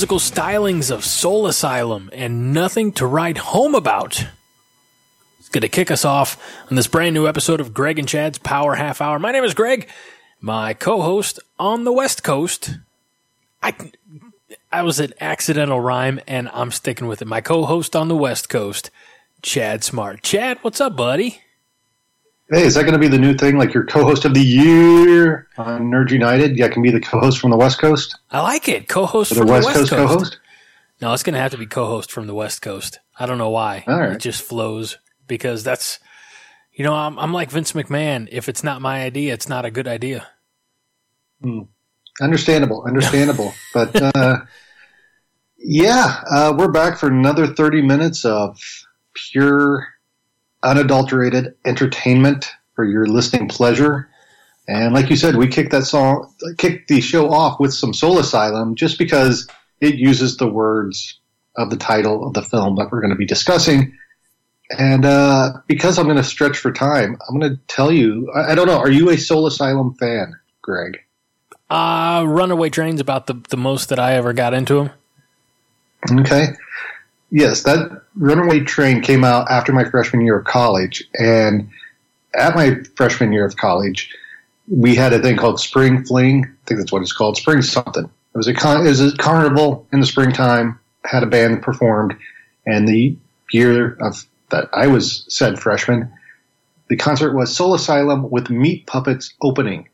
[0.00, 4.24] musical stylings of Soul Asylum, and Nothing to Write Home About.
[5.38, 8.38] It's going to kick us off on this brand new episode of Greg and Chad's
[8.38, 9.18] Power Half Hour.
[9.18, 9.90] My name is Greg,
[10.40, 12.78] my co-host on the West Coast.
[13.62, 13.74] I
[14.72, 17.28] I was an accidental rhyme, and I'm sticking with it.
[17.28, 18.90] My co-host on the West Coast,
[19.42, 20.22] Chad Smart.
[20.22, 21.42] Chad, what's up, buddy?
[22.50, 23.56] Hey, is that going to be the new thing?
[23.56, 26.58] Like your co-host of the year on Nerd United?
[26.58, 28.18] Yeah, can be the co-host from the West Coast.
[28.30, 28.88] I like it.
[28.88, 30.12] Co-host from the West, the West Coast, Coast.
[30.12, 30.38] co-host.
[31.00, 32.98] No, it's going to have to be co-host from the West Coast.
[33.18, 33.84] I don't know why.
[33.86, 34.12] Right.
[34.12, 34.98] It just flows
[35.28, 36.00] because that's,
[36.72, 38.28] you know, I'm, I'm like Vince McMahon.
[38.32, 40.26] If it's not my idea, it's not a good idea.
[42.20, 43.54] Understandable, understandable.
[43.74, 44.40] but uh,
[45.56, 48.58] yeah, uh, we're back for another thirty minutes of
[49.14, 49.86] pure,
[50.62, 54.08] unadulterated entertainment for your listening pleasure.
[54.68, 58.18] And like you said, we kicked that song, kicked the show off with some Soul
[58.18, 59.48] Asylum, just because
[59.80, 61.18] it uses the words
[61.56, 63.96] of the title of the film that we're going to be discussing.
[64.78, 68.30] And uh, because I'm going to stretch for time, I'm going to tell you.
[68.32, 68.78] I, I don't know.
[68.78, 71.00] Are you a Soul Asylum fan, Greg?
[71.68, 74.90] Uh, Runaway Train's about the, the most that I ever got into him.
[76.20, 76.48] Okay.
[77.30, 81.70] Yes, that Runaway Train came out after my freshman year of college, and
[82.34, 84.12] at my freshman year of college,
[84.68, 86.44] we had a thing called Spring Fling.
[86.44, 88.04] I think that's what it's called, Spring something.
[88.04, 90.78] It was a con- it was a carnival in the springtime.
[91.04, 92.14] Had a band performed,
[92.66, 93.16] and the
[93.52, 96.12] year of that I was said freshman,
[96.88, 99.88] the concert was Soul Asylum with Meat Puppets opening.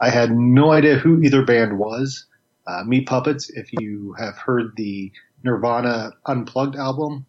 [0.00, 2.26] I had no idea who either band was.
[2.66, 5.12] Uh, Meat Puppets, if you have heard the
[5.44, 7.26] Nirvana Unplugged album.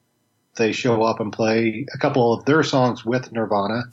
[0.55, 3.83] They show up and play a couple of their songs with Nirvana.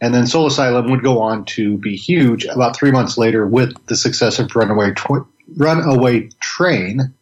[0.00, 3.74] And then Soul Asylum would go on to be huge about three months later with
[3.86, 5.26] the success of Runaway, Tw-
[5.56, 7.12] Runaway Train,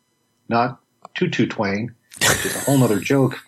[0.50, 0.78] not
[1.14, 3.38] Tutu Twain, which is a whole nother joke.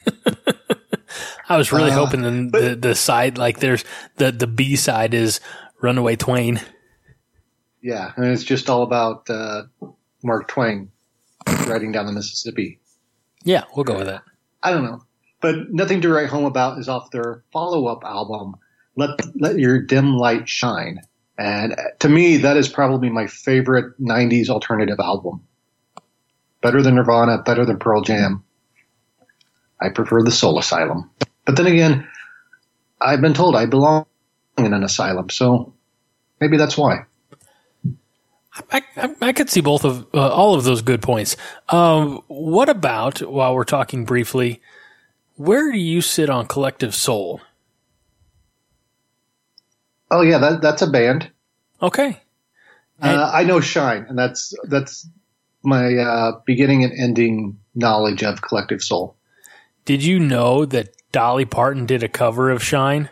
[1.50, 3.84] I was really Uh, hoping the, the the side like there's
[4.16, 5.40] the the B side is
[5.82, 6.60] Runaway Twain.
[7.82, 9.64] Yeah, and it's just all about uh,
[10.22, 10.90] Mark Twain
[11.66, 12.80] riding down the Mississippi.
[13.44, 14.22] Yeah, we'll go with that.
[14.62, 15.02] I don't know.
[15.40, 18.56] But Nothing to Write Home About is off their follow up album,
[18.96, 19.10] Let,
[19.40, 21.00] Let Your Dim Light Shine.
[21.38, 25.46] And to me, that is probably my favorite 90s alternative album.
[26.60, 28.42] Better than Nirvana, better than Pearl Jam.
[29.80, 31.08] I prefer the Soul Asylum.
[31.44, 32.08] But then again,
[33.00, 34.06] I've been told I belong
[34.56, 35.72] in an asylum, so
[36.40, 37.04] maybe that's why.
[38.70, 41.36] I, I, I could see both of uh, all of those good points.
[41.68, 44.60] Um, what about while we're talking briefly?
[45.36, 47.40] Where do you sit on Collective Soul?
[50.10, 51.30] Oh yeah, that, that's a band.
[51.82, 52.20] Okay,
[53.00, 55.06] And- Uh, I know Shine, and that's that's
[55.62, 59.14] my uh, beginning and ending knowledge of Collective Soul.
[59.84, 63.10] did you know that Dolly Parton did a cover of Shine?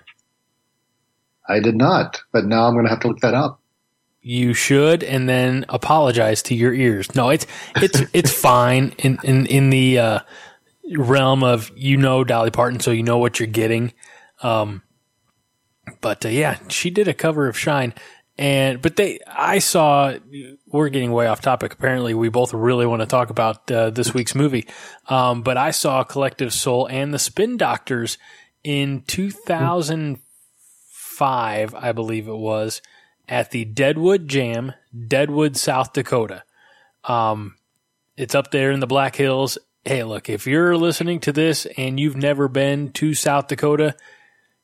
[1.48, 3.60] I did not, but now I'm going to have to look that up.
[4.28, 7.14] You should, and then apologize to your ears.
[7.14, 10.18] No, it's it's it's fine in in in the uh,
[10.96, 13.92] realm of you know Dolly Parton, so you know what you're getting.
[14.42, 14.82] Um,
[16.00, 17.94] but uh, yeah, she did a cover of Shine,
[18.36, 20.14] and but they I saw
[20.66, 21.74] we're getting way off topic.
[21.74, 24.66] Apparently, we both really want to talk about uh, this week's movie.
[25.08, 28.18] Um, but I saw Collective Soul and the Spin Doctors
[28.64, 32.82] in 2005, I believe it was
[33.28, 34.72] at the Deadwood Jam,
[35.06, 36.44] Deadwood, South Dakota.
[37.04, 37.56] Um,
[38.16, 39.58] it's up there in the Black Hills.
[39.84, 43.94] Hey, look, if you're listening to this and you've never been to South Dakota,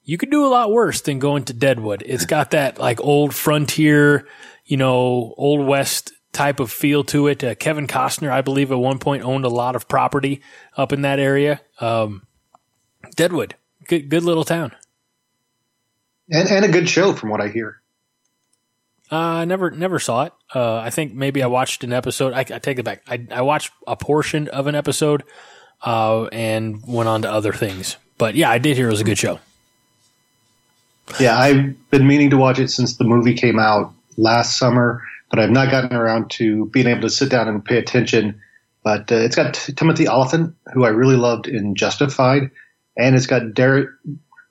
[0.02, 2.02] you could do a lot worse than going to Deadwood.
[2.04, 4.26] It's got that like old frontier,
[4.64, 7.44] you know, old west type of feel to it.
[7.44, 10.42] Uh, Kevin Costner, I believe, at one point owned a lot of property
[10.76, 11.60] up in that area.
[11.78, 12.26] Um,
[13.14, 13.54] Deadwood,
[13.86, 14.72] good, good little town.
[16.30, 17.81] And, and a good show from what I hear.
[19.12, 20.32] Uh, I never never saw it.
[20.54, 22.32] Uh, I think maybe I watched an episode.
[22.32, 23.02] I, I take it back.
[23.06, 25.22] I, I watched a portion of an episode,
[25.82, 27.98] uh, and went on to other things.
[28.16, 29.38] But yeah, I did hear it was a good show.
[31.20, 35.38] Yeah, I've been meaning to watch it since the movie came out last summer, but
[35.38, 38.40] I've not gotten around to being able to sit down and pay attention.
[38.82, 42.50] But uh, it's got Timothy Olyphant, who I really loved in Justified,
[42.96, 43.88] and it's got Darren,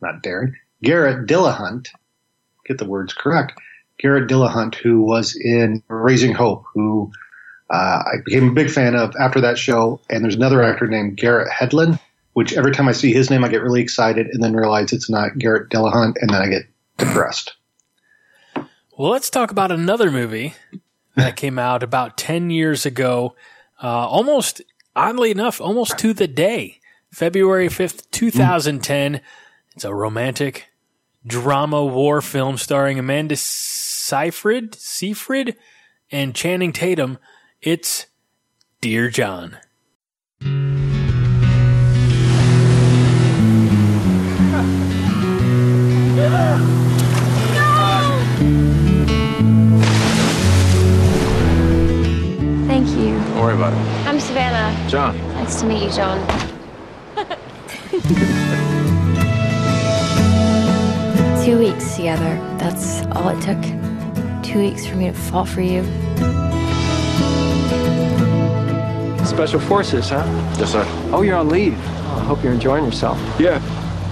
[0.02, 0.54] not Darren,
[0.84, 1.88] Garrett Dillahunt.
[2.66, 3.54] Get the words correct.
[4.02, 7.12] Garrett Dillahunt, who was in Raising Hope, who
[7.70, 10.00] uh, I became a big fan of after that show.
[10.10, 12.00] And there's another actor named Garrett Hedlund,
[12.34, 15.10] which every time I see his name, I get really excited and then realize it's
[15.10, 16.64] not Garrett Dillahunt, and then I get
[16.98, 17.54] depressed.
[18.98, 20.54] Well, let's talk about another movie
[21.16, 23.36] that came out about 10 years ago.
[23.82, 24.62] uh, almost
[24.96, 26.80] oddly enough, almost to the day,
[27.12, 29.22] February fifth, two thousand ten.
[29.76, 30.68] It's a romantic
[31.26, 33.36] drama war film starring Amanda
[34.12, 35.56] Seyfried, Seyfried,
[36.12, 37.18] and Channing Tatum.
[37.62, 38.08] It's
[38.82, 39.56] Dear John.
[52.68, 53.14] Thank you.
[53.14, 53.78] Don't worry about it.
[54.06, 54.90] I'm Savannah.
[54.90, 55.18] John.
[55.36, 56.20] Nice to meet you, John.
[61.46, 62.36] Two weeks together.
[62.58, 63.81] That's all it took.
[64.52, 65.82] Two weeks for me to fall for you.
[69.26, 70.26] Special Forces, huh?
[70.60, 70.84] Yes, sir.
[71.14, 71.78] Oh, you're on leave.
[71.80, 73.18] Oh, I hope you're enjoying yourself.
[73.40, 73.62] Yeah.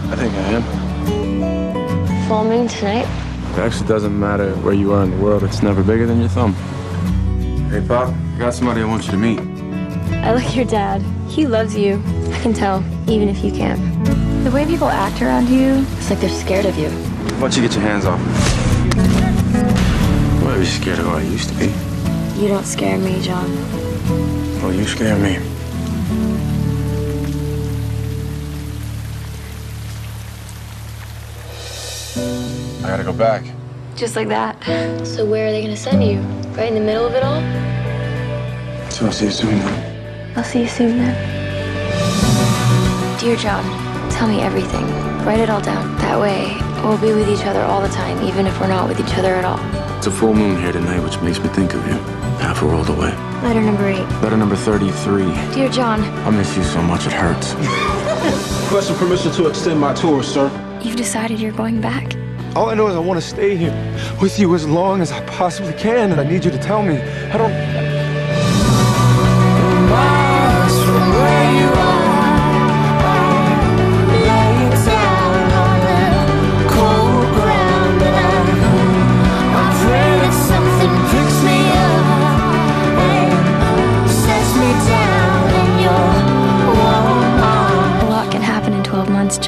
[0.10, 2.28] I think I am.
[2.30, 3.06] Full moon tonight.
[3.52, 5.44] It actually doesn't matter where you are in the world.
[5.44, 6.54] It's never bigger than your thumb.
[7.70, 8.14] Hey, Pop.
[8.36, 9.42] I got somebody I want you to meet.
[10.24, 11.02] I like your dad.
[11.28, 12.02] He loves you.
[12.32, 13.82] I can tell, even if you can't.
[14.46, 16.88] The way people act around you, it's like they're scared of you.
[16.90, 18.49] Why don't you get your hands off
[20.60, 20.66] me?
[20.66, 21.68] Are you scared of who I used to be?
[22.40, 23.50] You don't scare me, John.
[24.62, 25.38] Well, you scare me.
[32.84, 33.44] I gotta go back.
[33.96, 34.56] Just like that.
[35.06, 36.20] So where are they gonna send you?
[36.58, 37.42] Right in the middle of it all?
[38.92, 40.38] So I'll see you soon then.
[40.38, 41.16] I'll see you soon then.
[43.20, 43.64] Dear John,
[44.12, 44.86] tell me everything.
[45.26, 45.96] Write it all down.
[45.98, 49.00] That way, we'll be with each other all the time, even if we're not with
[49.00, 49.79] each other at all.
[50.10, 51.94] It's a full moon here tonight, which makes me think of you.
[52.42, 53.12] Half a world away.
[53.44, 54.08] Letter number eight.
[54.24, 55.22] Letter number 33.
[55.54, 57.54] Dear John, I miss you so much it hurts.
[58.64, 60.50] Requesting permission to extend my tour, sir.
[60.82, 62.16] you've decided you're going back.
[62.56, 63.72] All I know is I want to stay here
[64.20, 66.98] with you as long as I possibly can, and I need you to tell me.
[66.98, 67.89] I don't.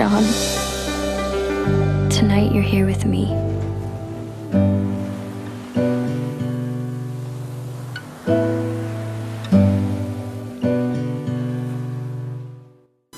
[0.01, 0.23] John.
[2.09, 3.27] Tonight, you're here with me.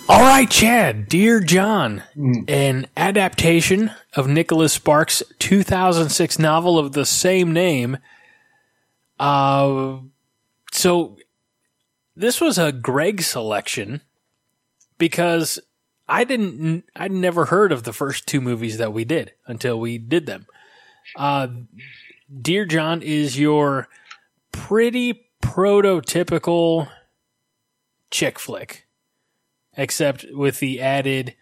[0.10, 2.04] All right, Chad, Dear John,
[2.50, 7.98] an adaptation of Nicholas Sparks' 2006 novel of the same name.
[9.18, 10.00] Uh,
[10.74, 11.16] so
[12.14, 14.02] this was a Greg selection
[14.98, 15.62] because
[16.08, 19.98] I didn't, I'd never heard of the first two movies that we did until we
[19.98, 20.46] did them.
[21.16, 21.48] Uh,
[22.42, 23.88] Dear John is your
[24.52, 26.90] pretty prototypical
[28.10, 28.88] chick flick
[29.76, 31.36] except with the added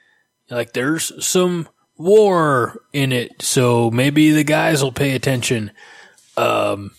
[0.50, 5.72] like there's some war in it so maybe the guys will pay attention.
[6.38, 6.92] Um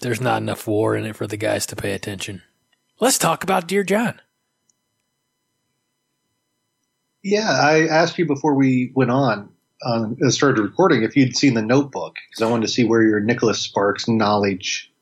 [0.00, 2.42] there's not enough war in it for the guys to pay attention.
[3.00, 4.20] Let's talk about dear john
[7.22, 9.50] Yeah, I asked you before we went on,
[9.84, 13.02] um, and started recording, if you'd seen the Notebook because I wanted to see where
[13.02, 14.92] your Nicholas Sparks knowledge,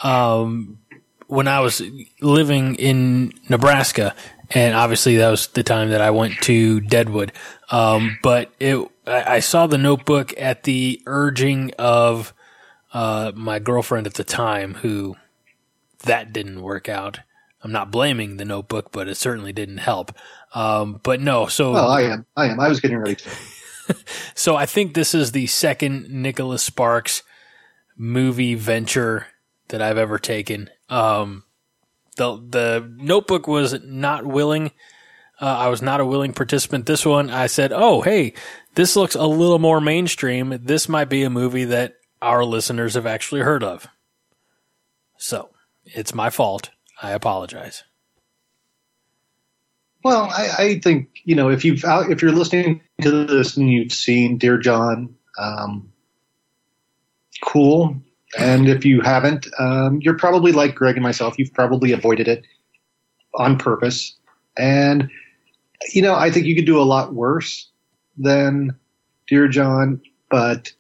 [0.02, 0.78] um
[1.26, 1.82] when i was
[2.22, 4.14] living in nebraska
[4.52, 7.32] and obviously that was the time that I went to Deadwood.
[7.72, 12.34] Um, but it, I I saw the Notebook at the urging of
[12.94, 15.16] uh, my girlfriend at the time, who
[16.04, 17.20] that didn't work out.
[17.62, 20.12] I'm not blaming the Notebook, but it certainly didn't help.
[20.54, 22.26] Um, but no, so well, I am.
[22.38, 22.60] I am.
[22.60, 23.30] I was getting ready to.
[24.36, 27.24] so I think this is the second Nicholas Sparks
[27.98, 29.28] movie venture
[29.70, 30.70] that I've ever taken.
[30.90, 31.44] Um,
[32.18, 34.72] the the Notebook was not willing.
[35.42, 36.86] Uh, I was not a willing participant.
[36.86, 38.34] This one, I said, "Oh, hey,
[38.76, 40.58] this looks a little more mainstream.
[40.62, 43.88] This might be a movie that our listeners have actually heard of."
[45.18, 45.50] So
[45.86, 46.70] it's my fault.
[47.02, 47.84] I apologize.
[50.04, 53.92] Well, I, I think you know if you've if you're listening to this and you've
[53.92, 55.92] seen Dear John, um,
[57.44, 57.96] cool.
[58.38, 61.40] And if you haven't, um, you're probably like Greg and myself.
[61.40, 62.44] You've probably avoided it
[63.34, 64.16] on purpose.
[64.58, 65.10] And
[65.94, 67.70] you know, I think you could do a lot worse
[68.18, 68.78] than
[69.28, 70.02] Dear John.
[70.30, 70.72] But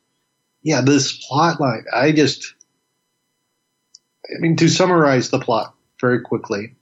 [0.64, 2.54] yeah, this plot line, I just,
[4.26, 6.76] I mean, to summarize the plot very quickly,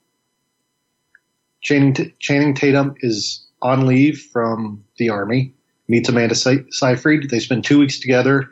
[1.61, 5.53] Channing, T- Channing Tatum is on leave from the army,
[5.87, 7.29] meets Amanda Se- Seyfried.
[7.29, 8.49] They spend two weeks together,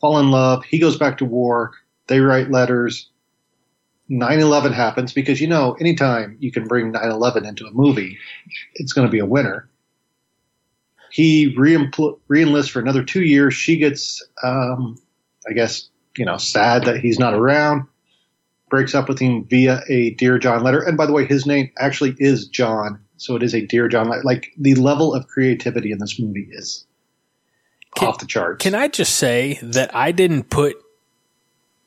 [0.00, 0.64] fall in love.
[0.64, 1.72] He goes back to war.
[2.06, 3.08] They write letters.
[4.10, 8.18] 9-11 happens because, you know, anytime you can bring 9-11 into a movie,
[8.74, 9.68] it's going to be a winner.
[11.10, 13.54] He re-enlists for another two years.
[13.54, 14.96] She gets, um,
[15.48, 17.86] I guess, you know, sad that he's not around.
[18.68, 20.80] Breaks up with him via a Dear John letter.
[20.80, 24.08] And by the way, his name actually is John, so it is a Dear John
[24.08, 24.22] letter.
[24.22, 26.86] Like the level of creativity in this movie is
[27.96, 28.62] Can- off the charts.
[28.62, 30.76] Can I just say that I didn't put,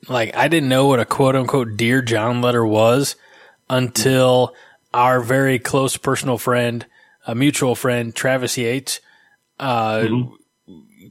[0.09, 3.15] like, I didn't know what a quote unquote Dear John letter was
[3.69, 4.53] until
[4.93, 6.85] our very close personal friend,
[7.25, 8.99] a mutual friend, Travis Yates,
[9.59, 10.07] uh,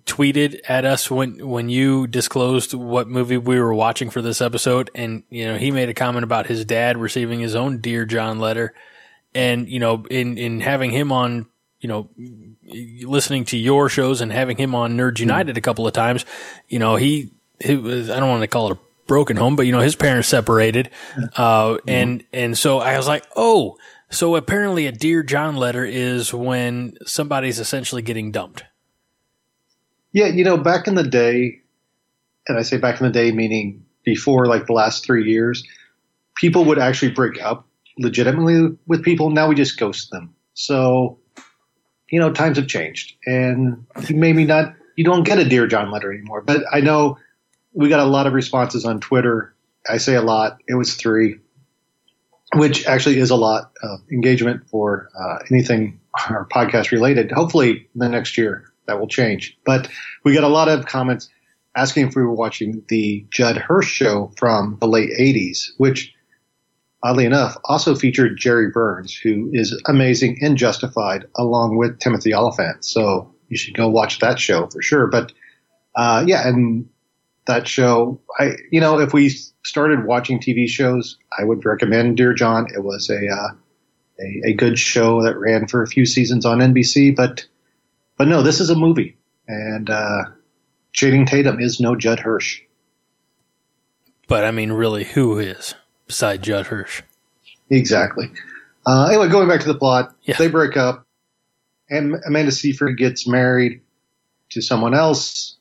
[0.04, 4.90] tweeted at us when, when you disclosed what movie we were watching for this episode.
[4.94, 8.38] And, you know, he made a comment about his dad receiving his own Dear John
[8.38, 8.74] letter.
[9.34, 11.46] And, you know, in, in having him on,
[11.80, 12.08] you know,
[13.06, 16.24] listening to your shows and having him on Nerds United a couple of times,
[16.68, 17.30] you know, he,
[17.60, 19.96] he was, I don't want to call it a broken home, but you know, his
[19.96, 20.90] parents separated.
[21.36, 23.78] Uh, and, and so I was like, oh,
[24.12, 28.64] so apparently a Dear John letter is when somebody's essentially getting dumped.
[30.12, 31.60] Yeah, you know, back in the day,
[32.46, 35.66] and I say back in the day, meaning before like the last three years,
[36.36, 37.66] people would actually break up
[37.98, 39.30] legitimately with people.
[39.30, 40.34] Now we just ghost them.
[40.54, 41.18] So,
[42.10, 46.12] you know, times have changed, and maybe not, you don't get a Dear John letter
[46.12, 46.42] anymore.
[46.42, 47.16] But I know
[47.72, 49.54] we got a lot of responses on Twitter.
[49.88, 50.58] I say a lot.
[50.68, 51.38] It was three,
[52.54, 57.32] which actually is a lot of engagement for uh, anything our podcast related.
[57.32, 59.56] Hopefully, the next year that will change.
[59.64, 59.88] But
[60.24, 61.28] we got a lot of comments
[61.74, 66.12] asking if we were watching the Judd Hirsch show from the late 80s, which
[67.02, 72.84] oddly enough also featured Jere Burns, who is amazing and justified, along with Timothy Olyphant.
[72.84, 75.06] So you should go watch that show for sure.
[75.06, 75.32] But
[75.94, 76.88] uh, yeah, and
[77.46, 79.28] that show, I you know, if we
[79.64, 82.66] started watching TV shows, I would recommend Dear John.
[82.74, 83.48] It was a uh,
[84.20, 87.46] a, a good show that ran for a few seasons on NBC, but
[88.16, 89.16] but no, this is a movie,
[89.48, 90.24] and uh,
[90.92, 92.60] Channing Tatum is no Judd Hirsch.
[94.28, 95.74] But I mean, really, who is
[96.06, 97.02] beside Judd Hirsch?
[97.70, 98.30] Exactly.
[98.86, 100.36] Uh, anyway, going back to the plot, Yeah.
[100.36, 101.06] they break up,
[101.90, 103.80] and Amanda Seyfried gets married
[104.50, 105.56] to someone else.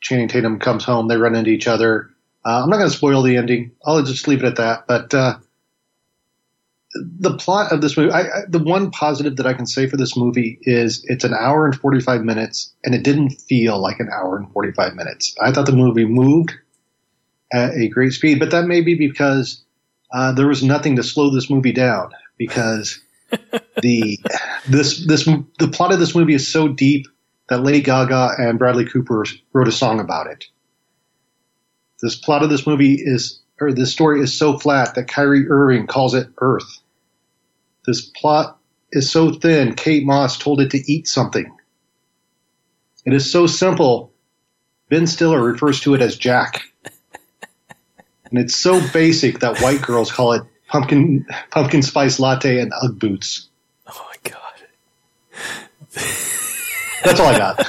[0.00, 1.08] Channing Tatum comes home.
[1.08, 2.10] They run into each other.
[2.44, 3.72] Uh, I'm not going to spoil the ending.
[3.84, 4.86] I'll just leave it at that.
[4.86, 5.38] But uh,
[6.94, 9.96] the plot of this movie, I, I, the one positive that I can say for
[9.96, 14.08] this movie is it's an hour and 45 minutes, and it didn't feel like an
[14.12, 15.34] hour and 45 minutes.
[15.40, 16.52] I thought the movie moved
[17.52, 19.62] at a great speed, but that may be because
[20.12, 23.00] uh, there was nothing to slow this movie down because
[23.82, 24.18] the
[24.68, 25.28] this this
[25.58, 27.06] the plot of this movie is so deep
[27.50, 30.46] that Lady Gaga and Bradley Cooper wrote a song about it.
[32.00, 35.86] This plot of this movie is or this story is so flat that Kyrie Irving
[35.86, 36.78] calls it Earth.
[37.84, 38.58] This plot
[38.90, 41.54] is so thin, Kate Moss told it to eat something.
[43.04, 44.12] It is so simple,
[44.88, 46.62] Ben Stiller refers to it as Jack.
[48.30, 52.98] And it's so basic that white girls call it pumpkin pumpkin spice latte and Ugg
[52.98, 53.48] boots.
[53.86, 54.40] Oh my god!
[57.04, 57.66] That's all I got.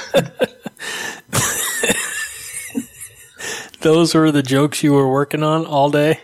[3.80, 6.20] Those were the jokes you were working on all day.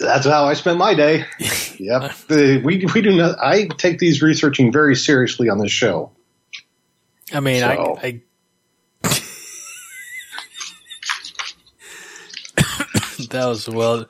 [0.00, 1.24] That's how I spent my day.
[1.80, 2.12] Yep.
[2.26, 3.38] The- we we do not.
[3.40, 6.10] I take these researching very seriously on this show.
[7.32, 8.20] I mean, So- I,
[9.04, 9.08] I
[13.30, 14.06] that was well,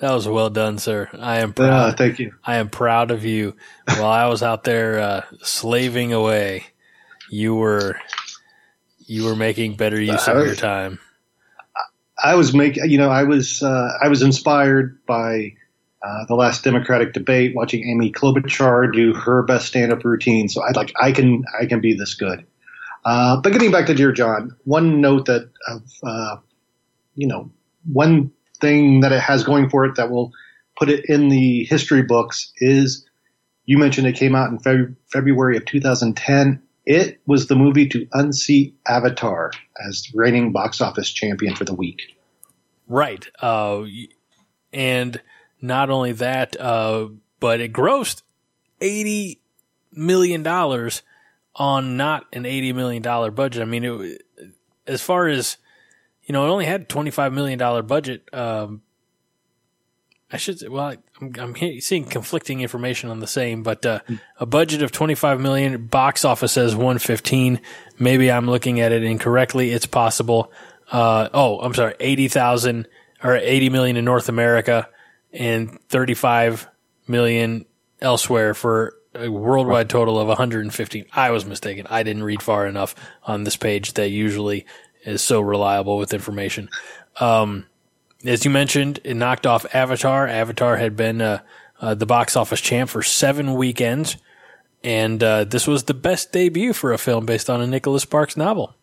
[0.00, 1.08] that was well done, sir.
[1.16, 1.96] I am Uh, proud.
[1.96, 2.34] thank you.
[2.44, 3.54] I am proud of you.
[3.86, 6.64] While I was out there uh, slaving away,
[7.32, 7.98] you were
[9.06, 10.98] you were making better use of your time.
[12.22, 15.54] I was making, you know, I was uh, I was inspired by
[16.02, 20.48] uh, the last Democratic debate, watching Amy Klobuchar do her best stand-up routine.
[20.48, 22.46] So I like I can I can be this good.
[23.04, 26.36] Uh, but getting back to Dear John, one note that of uh,
[27.16, 27.50] you know
[27.90, 30.32] one thing that it has going for it that will
[30.76, 33.08] put it in the history books is
[33.64, 36.62] you mentioned it came out in Feb- February of 2010.
[36.84, 39.52] It was the movie to unseat Avatar
[39.86, 42.16] as reigning box office champion for the week.
[42.88, 43.24] Right.
[43.40, 43.84] Uh,
[44.72, 45.20] and
[45.60, 47.08] not only that, uh,
[47.38, 48.22] but it grossed
[48.80, 49.40] eighty
[49.92, 51.02] million dollars
[51.54, 53.62] on not an eighty million dollar budget.
[53.62, 54.22] I mean, it,
[54.86, 55.58] as far as
[56.24, 58.28] you know, it only had twenty five million dollar budget.
[58.32, 58.82] Um,
[60.32, 64.00] I should say, well, I'm, I'm seeing conflicting information on the same, but uh,
[64.38, 67.60] a budget of 25 million, box office says 115.
[67.98, 69.70] Maybe I'm looking at it incorrectly.
[69.70, 70.50] It's possible.
[70.90, 72.88] Uh, oh, I'm sorry, 80,000
[73.22, 74.88] or 80 million in North America
[75.32, 76.66] and 35
[77.06, 77.66] million
[78.00, 81.06] elsewhere for a worldwide total of 115.
[81.12, 81.86] I was mistaken.
[81.90, 84.66] I didn't read far enough on this page that usually
[85.04, 86.68] is so reliable with information.
[87.20, 87.66] Um,
[88.24, 90.26] as you mentioned, it knocked off Avatar.
[90.28, 91.40] Avatar had been uh,
[91.80, 94.16] uh, the box office champ for seven weekends,
[94.84, 98.36] and uh, this was the best debut for a film based on a Nicholas Sparks
[98.36, 98.74] novel.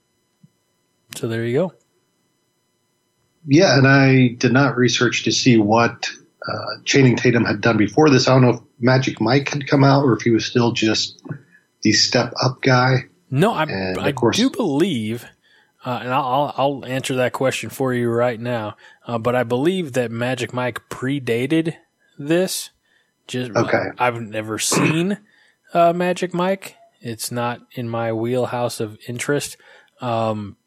[1.16, 1.74] So there you go.
[3.48, 6.10] Yeah, and I did not research to see what
[6.48, 8.28] uh, Channing Tatum had done before this.
[8.28, 11.22] I don't know if Magic Mike had come out or if he was still just
[11.82, 13.06] the step up guy.
[13.32, 15.26] No, I, I course- do believe,
[15.86, 18.76] uh, and I'll, I'll I'll answer that question for you right now.
[19.06, 21.76] Uh, but I believe that Magic Mike predated
[22.18, 22.72] this.
[23.28, 23.86] Just Okay.
[23.98, 25.20] I've never seen
[25.74, 26.76] uh, Magic Mike.
[27.02, 29.56] It's not in my wheelhouse of interest.
[30.02, 30.58] Um,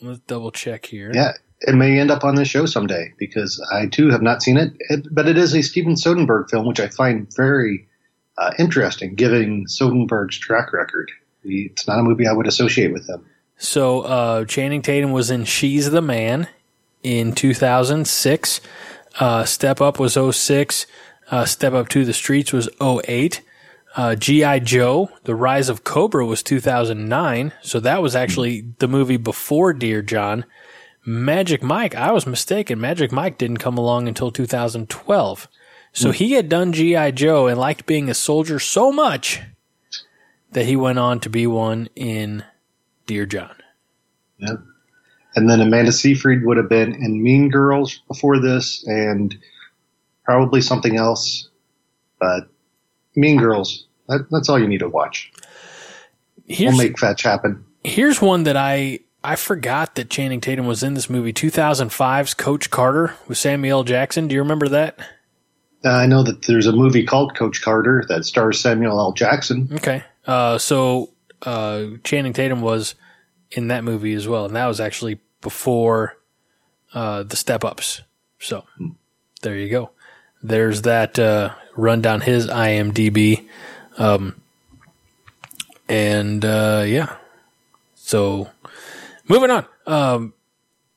[0.00, 1.10] let's double check here.
[1.12, 4.56] Yeah, it may end up on this show someday because I too have not seen
[4.56, 4.74] it.
[4.78, 7.88] it but it is a Steven Soderbergh film, which I find very
[8.36, 11.10] uh, interesting, given Soderbergh's track record.
[11.42, 13.24] It's not a movie I would associate with him.
[13.58, 16.48] So uh, Channing Tatum was in She's the Man
[17.02, 18.60] in 2006.
[19.18, 20.86] Uh, Step Up was 06.
[21.30, 23.42] Uh, Step Up to the Streets was 08.
[23.96, 24.60] Uh, G.I.
[24.60, 27.52] Joe, The Rise of Cobra was 2009.
[27.62, 30.44] So that was actually the movie before Dear John.
[31.04, 32.80] Magic Mike, I was mistaken.
[32.80, 35.48] Magic Mike didn't come along until 2012.
[35.92, 37.10] So he had done G.I.
[37.12, 39.40] Joe and liked being a soldier so much
[40.52, 42.44] that he went on to be one in
[43.08, 43.54] Dear John.
[44.38, 44.54] Yeah.
[45.34, 49.36] And then Amanda Seyfried would have been in Mean Girls before this, and
[50.24, 51.48] probably something else.
[52.20, 52.48] But
[53.16, 55.32] Mean Girls, that, that's all you need to watch.
[56.46, 57.64] Here's We'll make fetch happen.
[57.84, 61.32] here's one that I I forgot that Channing Tatum was in this movie.
[61.32, 63.84] 2005's Coach Carter with Samuel L.
[63.84, 64.28] Jackson.
[64.28, 64.98] Do you remember that?
[65.84, 69.12] Uh, I know that there's a movie called Coach Carter that stars Samuel L.
[69.12, 69.68] Jackson.
[69.72, 70.02] Okay.
[70.26, 71.10] Uh, so
[71.42, 72.94] uh, Channing Tatum was
[73.50, 76.16] in that movie as well, and that was actually before
[76.94, 78.02] uh, the Step Ups.
[78.38, 78.64] So
[79.42, 79.90] there you go.
[80.42, 83.46] There's that uh, run down his IMDb,
[83.96, 84.40] um,
[85.88, 87.16] and uh, yeah.
[87.94, 88.50] So
[89.28, 89.66] moving on.
[89.86, 90.34] Um,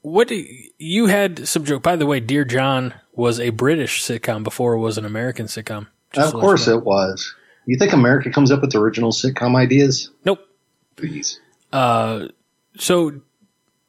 [0.02, 1.84] what do you you had some joke?
[1.84, 5.88] By the way, Dear John was a British sitcom before it was an American sitcom.
[6.16, 7.36] Of course it was.
[7.66, 10.10] You think America comes up with original sitcom ideas?
[10.26, 10.40] Nope.
[10.96, 11.40] Please.
[11.72, 12.28] Uh,
[12.78, 13.22] so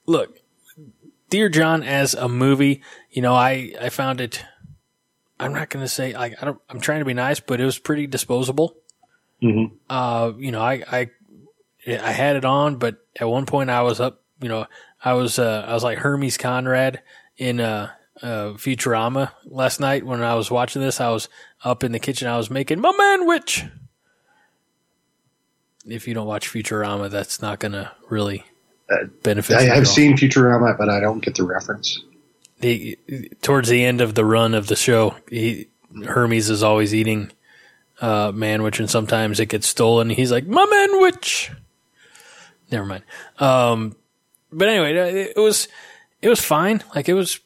[0.07, 0.39] look,
[1.31, 4.45] Dear John as a movie, you know, I, I found it,
[5.41, 7.65] I'm not going to say, like, I don't, I'm trying to be nice, but it
[7.65, 8.77] was pretty disposable.
[9.43, 9.73] Mhm.
[9.89, 11.11] Uh, you know, I, I,
[11.87, 14.67] I had it on, but at one point I was up, you know,
[15.03, 17.03] I was, uh, I was like Hermes Conrad
[17.37, 21.01] in, uh, uh, Futurama last night when I was watching this.
[21.01, 21.29] I was
[21.65, 22.29] up in the kitchen.
[22.29, 23.71] I was making my manwich.
[25.87, 28.45] If you don't watch Futurama, that's not going to really
[28.91, 29.57] Uh, benefit.
[29.57, 29.93] I, you at I've all.
[29.93, 31.99] seen Futurama, but I don't get the reference.
[32.61, 32.99] the
[33.43, 35.69] towards the end of the run of the show, he,
[36.07, 37.33] Hermes is always eating
[38.01, 40.11] uh, manwich, and sometimes it gets stolen.
[40.11, 41.53] He's like, "My manwich."
[42.71, 43.03] Never mind.
[43.39, 43.97] Um,
[44.53, 45.67] but anyway, it, it was
[46.21, 46.83] it was fine.
[46.95, 47.41] Like it was.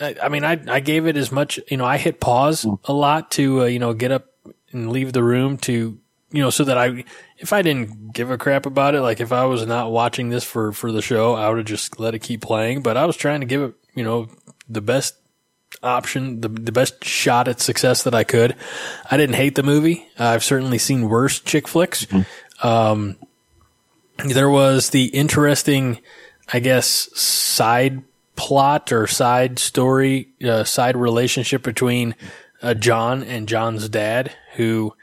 [0.00, 1.60] I, I mean, I I gave it as much.
[1.68, 4.26] You know, I hit pause a lot to uh, you know get up
[4.72, 5.98] and leave the room to
[6.32, 7.04] you know so that I
[7.38, 10.44] if I didn't give a crap about it, like if I was not watching this
[10.44, 12.82] for for the show, I would have just let it keep playing.
[12.82, 14.28] But I was trying to give it you know
[14.68, 15.16] the best
[15.82, 18.56] option, the the best shot at success that I could.
[19.10, 20.06] I didn't hate the movie.
[20.18, 22.06] I've certainly seen worse chick flicks.
[22.62, 23.16] Um,
[24.24, 26.00] there was the interesting,
[26.52, 26.86] I guess,
[27.18, 28.02] side
[28.40, 32.14] plot or side story, uh, side relationship between
[32.62, 34.94] uh, John and John's dad, who,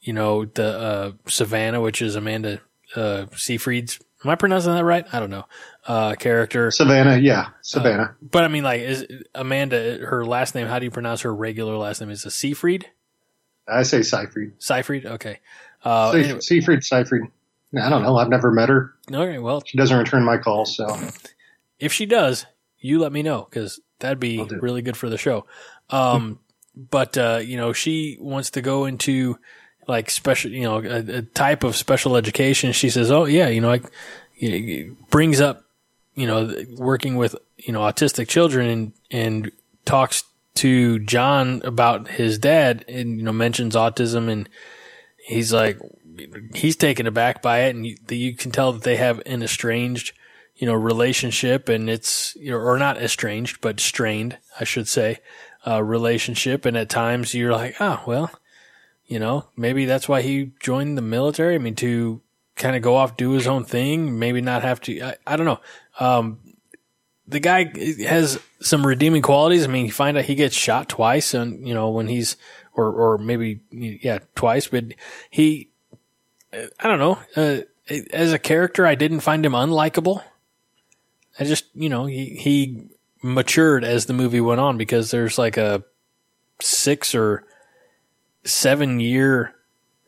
[0.00, 2.60] you know, the uh, Savannah, which is Amanda
[2.96, 4.00] uh, Seyfried's.
[4.24, 5.04] Am I pronouncing that right?
[5.12, 5.44] I don't know.
[5.86, 8.14] Uh, character, Savannah, yeah, Savannah.
[8.20, 10.66] but I mean, like, is Amanda her last name?
[10.66, 12.10] How do you pronounce her regular last name?
[12.10, 12.86] Is it Seyfried?
[13.68, 14.52] I say Seyfried.
[14.58, 15.06] Seyfried?
[15.06, 15.38] Okay.
[15.84, 17.22] Uh, anyway, Seyfried, Seyfried.
[17.80, 18.16] I don't know.
[18.16, 18.92] I've never met her.
[19.12, 19.38] okay.
[19.38, 20.86] Well, She doesn't return my calls, so
[21.80, 22.46] if she does,
[22.82, 25.46] you let me know because that'd be really good for the show.
[25.90, 26.40] Um,
[26.76, 29.38] but uh, you know, she wants to go into
[29.88, 32.72] like special, you know, a, a type of special education.
[32.72, 33.78] She says, "Oh yeah, you know,
[34.36, 35.64] it brings up,
[36.14, 39.52] you know, working with you know autistic children and and
[39.84, 44.48] talks to John about his dad and, you know, mentions autism and
[45.24, 45.78] he's like,
[46.54, 47.74] he's taken aback by it.
[47.74, 50.12] And you, you can tell that they have an estranged,
[50.62, 55.18] you know, relationship and it's, you know, or not estranged, but strained, I should say,
[55.66, 56.64] uh, relationship.
[56.64, 58.30] And at times you're like, oh, well,
[59.04, 61.56] you know, maybe that's why he joined the military.
[61.56, 62.20] I mean, to
[62.54, 65.46] kind of go off, do his own thing, maybe not have to, I, I don't
[65.46, 65.60] know.
[65.98, 66.38] Um,
[67.26, 67.72] the guy
[68.06, 69.64] has some redeeming qualities.
[69.64, 72.36] I mean, you find out he gets shot twice and, you know, when he's,
[72.74, 74.84] or, or maybe, yeah, twice, but
[75.28, 75.70] he,
[76.52, 77.62] I don't know, uh,
[78.12, 80.22] as a character, I didn't find him unlikable.
[81.38, 82.88] I just, you know, he, he
[83.22, 85.82] matured as the movie went on because there's like a
[86.60, 87.44] six or
[88.44, 89.54] seven year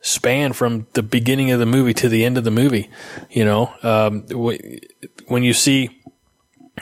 [0.01, 2.89] span from the beginning of the movie to the end of the movie.
[3.31, 6.01] You know, um, when you see,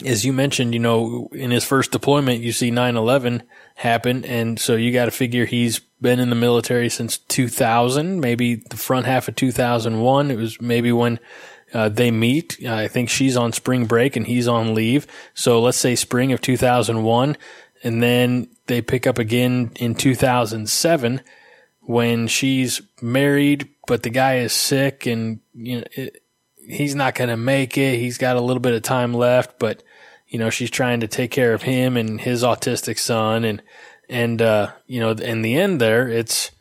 [0.04, 3.44] as you mentioned, you know, in his first deployment, you see 9-11
[3.76, 4.26] happen.
[4.26, 8.78] And so you got to figure he's been in the military since 2000, maybe the
[8.78, 10.32] front half of 2001.
[10.32, 11.20] It was maybe when
[11.74, 12.58] uh, they meet.
[12.64, 15.08] Uh, I think she's on spring break and he's on leave.
[15.34, 17.38] So let's say spring of 2001.
[17.84, 21.22] And then they pick up again in 2007
[21.82, 26.24] when she's married, but the guy is sick and, you know, it,
[26.66, 28.00] he's not going to make it.
[28.00, 29.84] He's got a little bit of time left, but,
[30.28, 33.44] you know, she's trying to take care of him and his autistic son.
[33.44, 33.62] And,
[34.08, 36.52] and, uh, you know, in the end there, it's,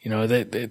[0.00, 0.70] you know, that,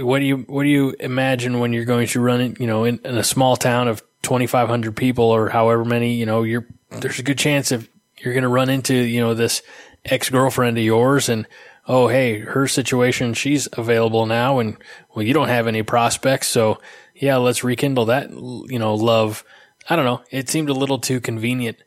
[0.00, 2.84] what do you, what do you imagine when you're going to run it, you know,
[2.84, 7.18] in, in a small town of 2,500 people or however many, you know, you're, there's
[7.18, 7.88] a good chance if
[8.18, 9.62] you're going to run into, you know, this
[10.04, 11.46] ex girlfriend of yours and,
[11.86, 14.58] oh, hey, her situation, she's available now.
[14.58, 14.76] And
[15.14, 16.48] well, you don't have any prospects.
[16.48, 16.80] So
[17.14, 19.44] yeah, let's rekindle that, you know, love.
[19.88, 20.22] I don't know.
[20.30, 21.78] It seemed a little too convenient.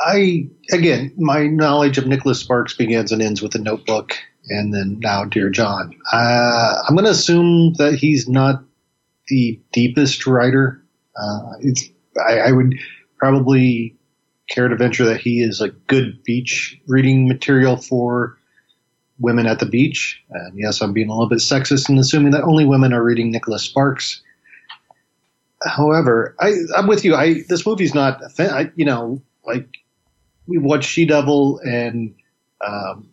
[0.00, 4.16] I, again, my knowledge of Nicholas Sparks begins and ends with the notebook
[4.48, 5.94] and then now Dear John.
[6.12, 8.62] Uh, I'm going to assume that he's not
[9.28, 10.82] the deepest writer.
[11.16, 11.88] Uh, it's,
[12.28, 12.78] I, I would
[13.18, 13.96] probably
[14.48, 18.36] care to venture that he is a good beach reading material for
[19.18, 20.20] women at the beach.
[20.30, 23.30] And yes, I'm being a little bit sexist in assuming that only women are reading
[23.30, 24.22] Nicholas Sparks.
[25.64, 27.14] However, I, am with you.
[27.14, 29.68] I this movie's not, I, you know, like
[30.46, 32.14] we watched She Devil and
[32.66, 33.11] um,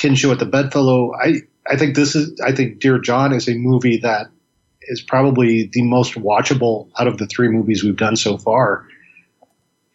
[0.00, 1.12] Kin Shu at the Bedfellow.
[1.14, 4.28] I I think this is I think Dear John is a movie that
[4.82, 8.86] is probably the most watchable out of the three movies we've done so far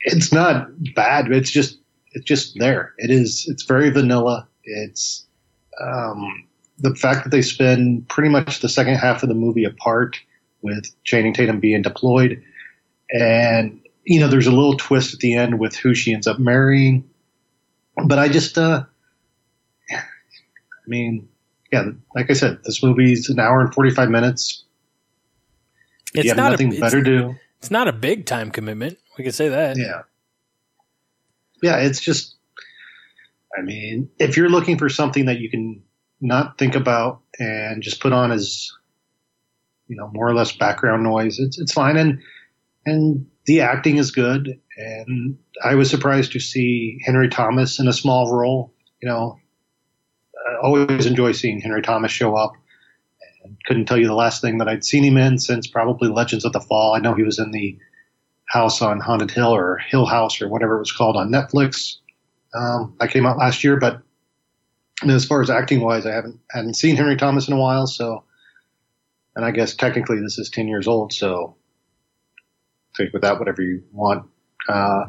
[0.05, 1.31] it's not bad.
[1.31, 1.79] It's just
[2.13, 2.93] it's just there.
[2.97, 3.45] It is.
[3.49, 4.47] It's very vanilla.
[4.63, 5.25] It's
[5.81, 6.45] um,
[6.79, 10.17] the fact that they spend pretty much the second half of the movie apart
[10.61, 12.41] with Channing Tatum being deployed,
[13.11, 16.39] and you know there's a little twist at the end with who she ends up
[16.39, 17.03] marrying.
[18.05, 18.83] But I just, uh,
[20.87, 21.29] mean,
[21.71, 24.63] yeah, like I said, this movie's an hour and forty five minutes.
[26.13, 27.35] If it's you have nothing a, better to do.
[27.59, 28.97] It's not a big time commitment.
[29.17, 29.77] We could say that.
[29.77, 30.03] Yeah.
[31.63, 32.35] Yeah, it's just,
[33.57, 35.81] I mean, if you're looking for something that you can
[36.21, 38.71] not think about and just put on as,
[39.87, 41.97] you know, more or less background noise, it's, it's fine.
[41.97, 42.21] And,
[42.85, 44.59] and the acting is good.
[44.77, 48.73] And I was surprised to see Henry Thomas in a small role.
[49.01, 49.39] You know,
[50.47, 52.53] I always enjoy seeing Henry Thomas show up.
[53.43, 56.45] And couldn't tell you the last thing that I'd seen him in since probably Legends
[56.45, 56.93] of the Fall.
[56.95, 57.77] I know he was in the
[58.45, 61.97] House on Haunted Hill or Hill House or whatever it was called on Netflix.
[62.53, 64.01] Um, that came out last year, but
[65.03, 67.85] as far as acting wise, I haven't hadn't seen Henry Thomas in a while.
[67.85, 68.23] So,
[69.35, 71.55] and I guess technically this is ten years old, so
[72.95, 74.29] take with that whatever you want.
[74.69, 75.05] Uh,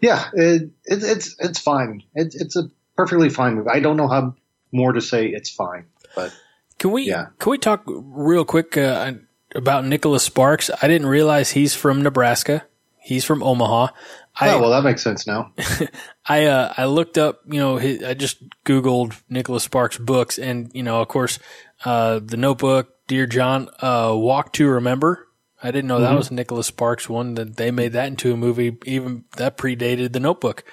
[0.00, 2.02] yeah, it, it, it's it's fine.
[2.14, 3.70] It, it's a perfectly fine movie.
[3.70, 4.34] I don't know how
[4.72, 5.26] more to say.
[5.26, 6.34] It's fine, but
[6.78, 7.26] can we yeah.
[7.38, 9.12] can we talk real quick uh,
[9.54, 10.70] about Nicholas Sparks?
[10.82, 12.64] I didn't realize he's from Nebraska.
[12.98, 13.88] He's from Omaha.
[14.38, 15.52] I, oh well, that makes sense now.
[16.26, 20.70] I uh, I looked up, you know, his, I just Googled Nicholas Sparks books, and
[20.74, 21.38] you know, of course,
[21.84, 25.26] uh, the Notebook, Dear John, uh, Walk to Remember.
[25.62, 26.04] I didn't know mm-hmm.
[26.04, 27.34] that was Nicholas Sparks one.
[27.34, 28.78] That they made that into a movie.
[28.86, 30.64] Even that predated the Notebook.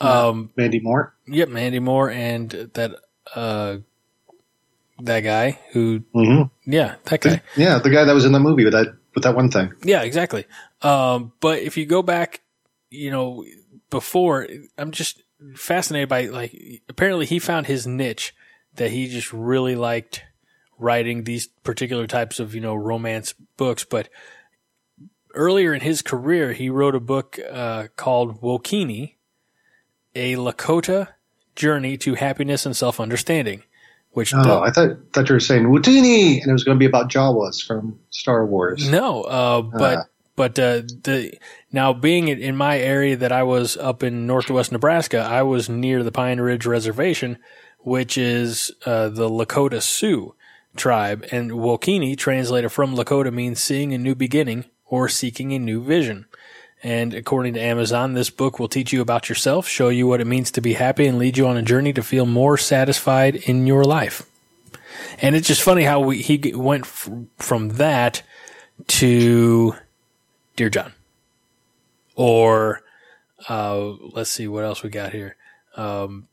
[0.00, 1.14] Um, Mandy Moore.
[1.26, 2.96] Yep, Mandy Moore, and that
[3.34, 3.78] uh,
[5.02, 6.70] that guy who, mm-hmm.
[6.70, 7.42] yeah, that guy.
[7.56, 9.72] Yeah, the guy that was in the movie with that with that one thing.
[9.82, 10.46] Yeah, exactly.
[10.82, 12.42] Um, but if you go back,
[12.90, 13.44] you know,
[13.90, 15.22] before, I'm just
[15.54, 18.34] fascinated by like, apparently he found his niche
[18.74, 20.24] that he just really liked
[20.78, 23.84] writing these particular types of, you know, romance books.
[23.84, 24.08] But
[25.34, 29.14] earlier in his career, he wrote a book, uh, called Wokini,
[30.14, 31.08] a Lakota
[31.56, 33.62] journey to happiness and self understanding.
[34.12, 36.78] Which Oh, the- I thought thought you were saying Wutini, and it was going to
[36.78, 38.88] be about Jawas from Star Wars.
[38.88, 40.02] No, uh, but Ah.
[40.36, 41.32] but uh, the
[41.72, 45.68] now being in- in my area that I was up in northwest Nebraska, I was
[45.68, 47.38] near the Pine Ridge Reservation,
[47.80, 50.34] which is uh, the Lakota Sioux
[50.76, 55.82] tribe, and Wokini, translated from Lakota, means seeing a new beginning or seeking a new
[55.82, 56.26] vision.
[56.84, 60.26] And according to Amazon, this book will teach you about yourself, show you what it
[60.26, 63.66] means to be happy, and lead you on a journey to feel more satisfied in
[63.66, 64.28] your life.
[65.22, 68.22] And it's just funny how we, he went f- from that
[68.88, 69.74] to
[70.56, 70.92] Dear John.
[72.16, 72.82] Or
[73.48, 75.36] uh, let's see what else we got here.
[75.76, 76.28] Um,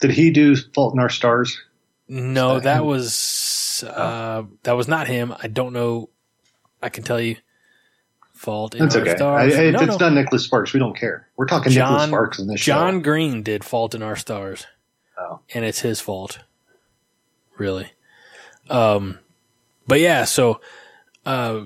[0.00, 1.56] Did he do Fault in Our Stars?
[2.08, 5.32] no, that that was uh, that was not him.
[5.40, 6.08] I don't know.
[6.82, 7.36] I can tell you.
[8.38, 9.12] Fault in That's Our okay.
[9.12, 9.54] I, Stars.
[9.54, 10.06] if No, it's no.
[10.08, 11.26] not Nicholas Sparks, we don't care.
[11.36, 13.00] We're talking Nicholas Sparks in this John show.
[13.00, 14.66] Green did Fault in Our Stars.
[15.18, 15.40] Oh.
[15.52, 16.38] And it's his fault.
[17.56, 17.90] Really.
[18.70, 19.18] Um
[19.86, 20.60] but yeah, so
[21.26, 21.62] uh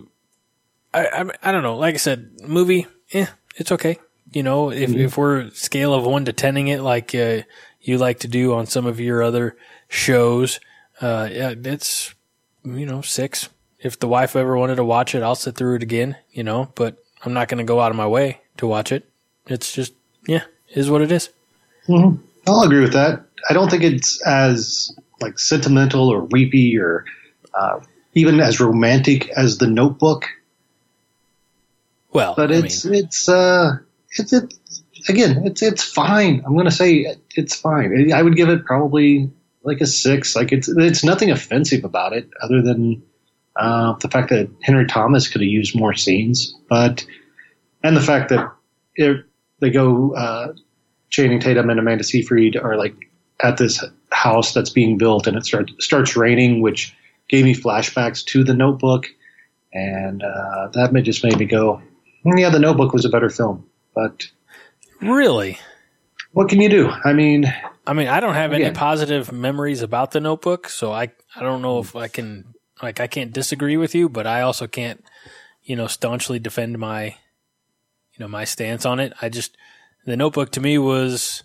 [0.95, 1.77] I, I I don't know.
[1.77, 3.99] Like I said, movie, eh, it's okay.
[4.33, 5.01] You know, if Mm-hmm.
[5.01, 7.43] if we're scale of 1 to 10ing it like uh,
[7.83, 9.57] you like to do on some of your other
[9.89, 10.59] shows,
[11.03, 12.15] uh yeah, it's
[12.65, 13.49] you know, 6.
[13.83, 16.71] If the wife ever wanted to watch it, I'll sit through it again, you know,
[16.75, 19.09] but I'm not going to go out of my way to watch it.
[19.47, 19.93] It's just
[20.27, 21.31] yeah, is what it is.
[21.89, 23.25] I'll agree with that.
[23.51, 27.05] I don't think it's as like sentimental or weepy or
[27.55, 27.81] uh,
[28.15, 30.27] even as romantic as The Notebook,
[32.13, 33.79] Well, but I it's mean, it's uh
[34.17, 34.55] it's it
[35.09, 36.43] again it's it's fine.
[36.47, 38.13] I'm gonna say it, it's fine.
[38.13, 39.31] I would give it probably
[39.65, 40.37] like a six.
[40.37, 43.03] Like it's it's nothing offensive about it other than
[43.57, 47.05] uh, the fact that Henry Thomas could have used more scenes, but
[47.83, 48.51] and the fact that
[48.95, 49.25] it,
[49.61, 50.53] they go uh,
[51.11, 52.95] Channing Tatum and Amanda Seyfried are like
[53.41, 56.95] at this house that's being built and it start, starts raining, which
[57.29, 59.07] gave me flashbacks to The Notebook,
[59.73, 61.83] and uh, that may- just made me go,
[62.25, 63.67] "Mm, yeah, The Notebook was a better film.
[63.95, 64.29] But
[65.01, 65.59] really,
[66.33, 66.91] what can you do?
[67.05, 67.53] I mean,
[67.87, 71.63] I mean, I don't have any positive memories about the Notebook, so I I don't
[71.63, 72.52] know if I can
[72.83, 75.05] like I can't disagree with you, but I also can't
[75.63, 79.13] you know staunchly defend my you know my stance on it.
[79.23, 79.57] I just
[80.05, 81.45] the Notebook to me was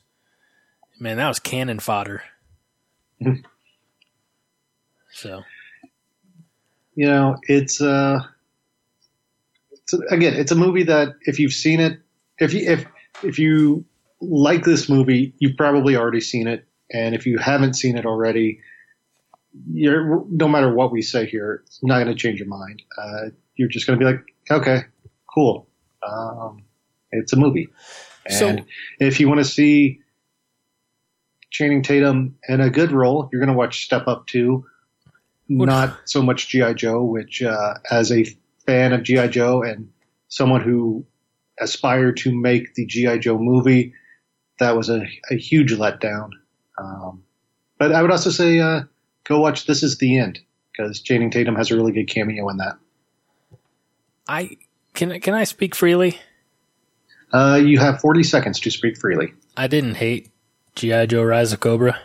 [1.00, 2.23] man that was cannon fodder.
[5.10, 5.41] So
[6.97, 8.19] you know, it's uh,
[9.71, 12.00] it's again, it's a movie that if you've seen it,
[12.39, 12.86] if you if
[13.23, 13.86] if you
[14.19, 18.62] like this movie, you've probably already seen it, and if you haven't seen it already,
[19.72, 22.82] you're no matter what we say here, it's not going to change your mind.
[22.98, 24.84] Uh, you're just going to be like, okay,
[25.34, 25.67] cool.
[26.08, 26.63] Um,
[27.12, 27.70] it's a movie,
[28.30, 28.50] So-
[29.00, 30.02] if you want to see
[31.50, 34.65] Channing Tatum in a good role, you're going to watch Step Up Two
[35.50, 38.26] not so much GI Joe, which uh, as a
[38.65, 39.89] fan of GI Joe and
[40.28, 41.06] someone who
[41.60, 43.93] aspired to make the GI Joe movie,
[44.60, 46.32] that was a, a huge letdown.
[46.78, 47.24] Um,
[47.80, 48.82] but I would also say uh,
[49.28, 50.40] go watch This Is the End
[50.72, 52.78] because Channing Tatum has a really good cameo in that.
[54.28, 54.58] I
[54.94, 56.20] can can I speak freely?
[57.34, 59.34] Uh, you have 40 seconds to speak freely.
[59.58, 60.30] I didn't hate
[60.76, 62.00] GI Joe Rise of Cobra.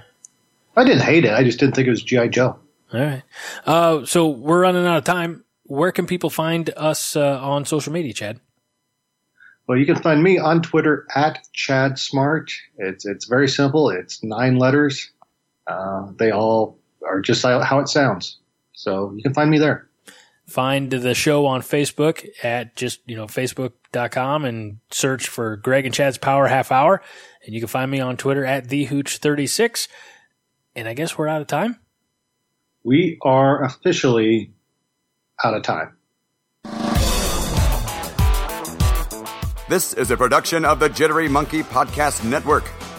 [0.77, 1.33] I didn't hate it.
[1.33, 2.59] I just didn't think it was GI Joe.
[2.93, 3.23] All right.
[3.65, 5.45] Uh, so we're running out of time.
[5.65, 8.41] Where can people find us uh, on social media, Chad?
[9.67, 12.53] Well, you can find me on Twitter at Chad Smart.
[12.77, 13.91] It's it's very simple.
[13.91, 15.11] It's nine letters.
[15.67, 18.39] Uh, they all are just how it sounds.
[18.73, 19.89] So you can find me there.
[20.47, 25.95] Find the show on Facebook at just, you know, facebook.com and search for Greg and
[25.95, 27.01] Chad's Power Half Hour.
[27.45, 29.89] And you can find me on Twitter at TheHooch36.
[30.75, 31.79] And I guess we're out of time.
[32.83, 34.53] We are officially
[35.45, 35.97] out of time.
[39.69, 42.65] This is a production of the Jittery Monkey Podcast Network.